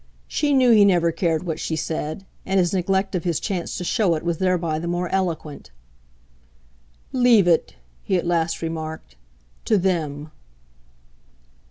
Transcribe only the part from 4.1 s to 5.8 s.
it was thereby the more eloquent.